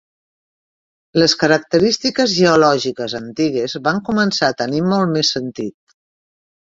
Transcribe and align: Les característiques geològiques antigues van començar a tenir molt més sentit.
Les 1.23 1.33
característiques 1.41 2.33
geològiques 2.37 3.15
antigues 3.19 3.75
van 3.89 4.01
començar 4.07 4.49
a 4.49 4.57
tenir 4.63 4.81
molt 4.87 5.13
més 5.19 5.31
sentit. 5.37 5.97